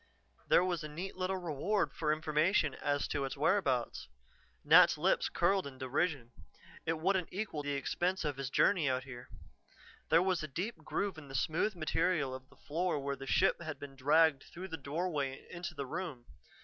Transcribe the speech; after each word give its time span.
There 0.47 0.63
was 0.65 0.83
a 0.83 0.87
neat 0.87 1.15
little 1.15 1.37
reward 1.37 1.93
for 1.93 2.11
information 2.11 2.73
as 2.73 3.07
to 3.09 3.23
its 3.23 3.37
whereabouts. 3.37 4.07
Nat's 4.65 4.97
lips 4.97 5.29
curled 5.29 5.67
in 5.67 5.77
derision: 5.77 6.31
it 6.87 6.97
wouldn't 6.99 7.29
equal 7.31 7.61
the 7.61 7.73
expense 7.73 8.25
of 8.25 8.37
his 8.37 8.49
journey 8.49 8.89
out 8.89 9.03
here. 9.03 9.29
There 10.09 10.23
was 10.23 10.41
a 10.41 10.47
deep 10.47 10.77
groove 10.77 11.19
in 11.19 11.27
the 11.27 11.35
smooth 11.35 11.75
material 11.75 12.33
of 12.33 12.49
the 12.49 12.55
floor 12.57 12.97
where 12.97 13.15
the 13.15 13.27
ship 13.27 13.61
had 13.61 13.77
been 13.77 13.95
dragged 13.95 14.41
through 14.41 14.69
the 14.69 14.75
doorway 14.75 15.47
into 15.51 15.75
the 15.75 15.85
room. 15.85 16.25